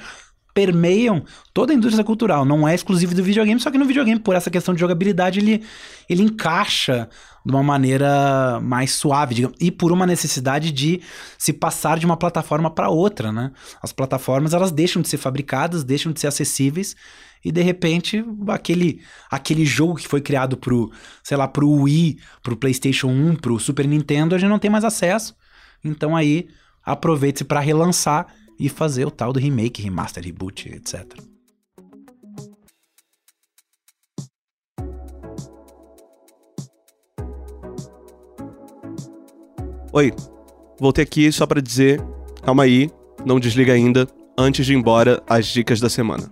permeiam 0.58 1.22
toda 1.54 1.72
a 1.72 1.76
indústria 1.76 2.04
cultural. 2.04 2.44
Não 2.44 2.66
é 2.66 2.74
exclusivo 2.74 3.14
do 3.14 3.22
videogame, 3.22 3.60
só 3.60 3.70
que 3.70 3.78
no 3.78 3.84
videogame, 3.84 4.18
por 4.18 4.34
essa 4.34 4.50
questão 4.50 4.74
de 4.74 4.80
jogabilidade, 4.80 5.38
ele, 5.38 5.62
ele 6.10 6.24
encaixa 6.24 7.08
de 7.46 7.52
uma 7.52 7.62
maneira 7.62 8.58
mais 8.60 8.90
suave, 8.90 9.36
digamos, 9.36 9.56
e 9.60 9.70
por 9.70 9.92
uma 9.92 10.04
necessidade 10.04 10.72
de 10.72 11.00
se 11.38 11.52
passar 11.52 11.96
de 11.96 12.04
uma 12.04 12.16
plataforma 12.16 12.68
para 12.68 12.88
outra, 12.88 13.30
né? 13.30 13.52
As 13.80 13.92
plataformas, 13.92 14.52
elas 14.52 14.72
deixam 14.72 15.00
de 15.00 15.08
ser 15.08 15.18
fabricadas, 15.18 15.84
deixam 15.84 16.10
de 16.10 16.18
ser 16.18 16.26
acessíveis 16.26 16.96
e 17.44 17.52
de 17.52 17.62
repente 17.62 18.24
aquele 18.48 19.00
aquele 19.30 19.64
jogo 19.64 19.94
que 19.94 20.08
foi 20.08 20.20
criado 20.20 20.56
pro, 20.56 20.90
sei 21.22 21.36
lá, 21.36 21.46
pro 21.46 21.70
Wii, 21.70 22.18
pro 22.42 22.56
PlayStation 22.56 23.06
1, 23.06 23.36
pro 23.36 23.60
Super 23.60 23.86
Nintendo, 23.86 24.34
a 24.34 24.38
gente 24.38 24.50
não 24.50 24.58
tem 24.58 24.72
mais 24.72 24.82
acesso. 24.82 25.36
Então 25.84 26.16
aí 26.16 26.48
aproveite-se 26.84 27.44
para 27.44 27.60
relançar 27.60 28.26
e 28.58 28.68
fazer 28.68 29.06
o 29.06 29.10
tal 29.10 29.32
do 29.32 29.38
remake, 29.38 29.82
remaster, 29.82 30.24
reboot, 30.24 30.68
etc. 30.68 31.06
Oi, 39.92 40.12
voltei 40.78 41.02
aqui 41.02 41.32
só 41.32 41.46
para 41.46 41.62
dizer, 41.62 42.00
calma 42.42 42.64
aí, 42.64 42.90
não 43.24 43.40
desliga 43.40 43.72
ainda, 43.72 44.06
antes 44.36 44.66
de 44.66 44.72
ir 44.72 44.76
embora, 44.76 45.22
as 45.26 45.46
dicas 45.46 45.80
da 45.80 45.88
semana. 45.88 46.30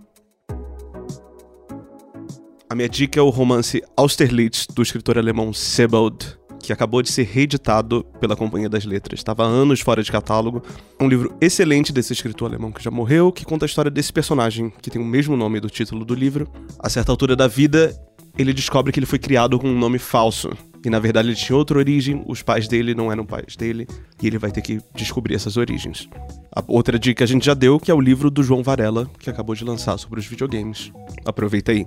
A 2.69 2.75
minha 2.75 2.89
dica 2.89 3.19
é 3.19 3.23
o 3.23 3.31
romance 3.31 3.83
Austerlitz, 3.97 4.67
do 4.67 4.83
escritor 4.83 5.17
alemão 5.17 5.53
Sebald, 5.53 6.39
que 6.63 6.73
acabou 6.73 7.03
de 7.03 7.11
ser 7.11 7.25
reeditado 7.25 8.05
pela 8.21 8.37
Companhia 8.37 8.69
das 8.69 8.85
Letras. 8.85 9.21
Estava 9.21 9.45
há 9.45 9.47
anos 9.47 9.81
fora 9.81 10.03
de 10.03 10.11
catálogo. 10.11 10.63
É 10.99 11.05
um 11.05 11.09
livro 11.09 11.37
excelente 11.41 11.93
desse 11.93 12.13
escritor 12.13 12.49
alemão 12.49 12.73
que 12.73 12.83
já 12.83 12.91
morreu, 12.91 13.33
que 13.33 13.45
conta 13.45 13.65
a 13.65 13.69
história 13.69 13.91
desse 13.91 14.13
personagem, 14.13 14.73
que 14.83 14.91
tem 14.91 15.01
o 15.01 15.05
mesmo 15.05 15.37
nome 15.37 15.61
do 15.61 15.71
título 15.71 16.05
do 16.05 16.15
livro. 16.15 16.49
A 16.79 16.89
certa 16.89 17.13
altura 17.13 17.37
da 17.37 17.47
vida, 17.47 17.95
ele 18.39 18.53
descobre 18.53 18.93
que 18.93 18.99
ele 18.99 19.07
foi 19.07 19.19
criado 19.19 19.59
com 19.59 19.69
um 19.69 19.79
nome 19.79 19.99
falso. 19.99 20.51
E 20.85 20.91
na 20.91 21.01
verdade 21.01 21.29
ele 21.29 21.35
tinha 21.35 21.57
outra 21.57 21.79
origem, 21.79 22.23
os 22.29 22.43
pais 22.43 22.69
dele 22.69 22.95
não 22.95 23.11
eram 23.11 23.27
pais 23.27 23.57
dele, 23.57 23.89
e 24.23 24.27
ele 24.27 24.39
vai 24.39 24.53
ter 24.53 24.61
que 24.61 24.81
descobrir 24.95 25.35
essas 25.35 25.57
origens. 25.57 26.09
A 26.55 26.63
outra 26.69 26.97
dica 26.97 27.25
a 27.25 27.27
gente 27.27 27.45
já 27.45 27.55
deu, 27.55 27.81
que 27.81 27.91
é 27.91 27.95
o 27.95 28.01
livro 28.01 28.31
do 28.31 28.41
João 28.41 28.63
Varela, 28.63 29.11
que 29.19 29.29
acabou 29.29 29.55
de 29.57 29.65
lançar 29.65 29.99
sobre 29.99 30.21
os 30.21 30.27
videogames. 30.27 30.93
Aproveita 31.25 31.73
aí. 31.73 31.85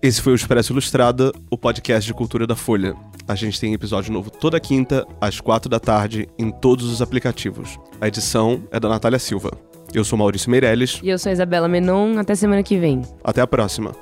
Esse 0.00 0.22
foi 0.22 0.32
o 0.32 0.36
Expresso 0.36 0.72
Ilustrada, 0.72 1.32
o 1.50 1.58
podcast 1.58 2.06
de 2.06 2.14
cultura 2.14 2.46
da 2.46 2.56
Folha. 2.56 2.94
A 3.30 3.36
gente 3.36 3.60
tem 3.60 3.72
episódio 3.72 4.12
novo 4.12 4.28
toda 4.28 4.58
quinta, 4.58 5.06
às 5.20 5.40
quatro 5.40 5.70
da 5.70 5.78
tarde, 5.78 6.28
em 6.36 6.50
todos 6.50 6.86
os 6.86 7.00
aplicativos. 7.00 7.78
A 8.00 8.08
edição 8.08 8.64
é 8.72 8.80
da 8.80 8.88
Natália 8.88 9.20
Silva. 9.20 9.52
Eu 9.94 10.02
sou 10.02 10.18
Maurício 10.18 10.50
Meirelles. 10.50 10.98
E 11.00 11.10
eu 11.10 11.16
sou 11.16 11.30
Isabela 11.30 11.68
Menon. 11.68 12.18
Até 12.18 12.34
semana 12.34 12.60
que 12.64 12.76
vem. 12.76 13.02
Até 13.22 13.40
a 13.40 13.46
próxima. 13.46 13.94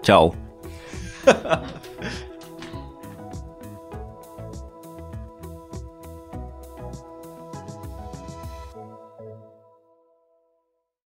Tchau. 0.00 0.34